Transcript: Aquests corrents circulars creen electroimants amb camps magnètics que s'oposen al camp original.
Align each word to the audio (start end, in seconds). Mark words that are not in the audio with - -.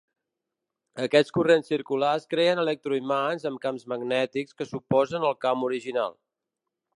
Aquests 1.03 1.33
corrents 1.35 1.69
circulars 1.73 2.25
creen 2.31 2.61
electroimants 2.63 3.45
amb 3.51 3.61
camps 3.67 3.85
magnètics 3.93 4.59
que 4.63 4.69
s'oposen 4.71 5.29
al 5.31 5.39
camp 5.47 5.69
original. 5.69 6.19